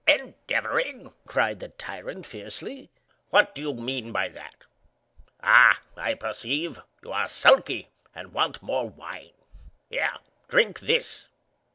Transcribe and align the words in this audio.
"Endeavoring!" 0.07 1.13
cried 1.27 1.59
the 1.59 1.67
tyrant, 1.69 2.25
fiercely; 2.25 2.89
"what 3.29 3.53
do 3.53 3.61
you 3.61 3.75
mean 3.75 4.11
by 4.11 4.29
that? 4.29 4.65
Ah, 5.43 5.79
I 5.95 6.15
perceive. 6.15 6.79
You 7.03 7.11
are 7.11 7.29
sulky, 7.29 7.89
and 8.15 8.33
want 8.33 8.63
more 8.63 8.89
wine. 8.89 9.33
Here, 9.91 10.17
drink 10.49 10.79
this!" 10.79 11.27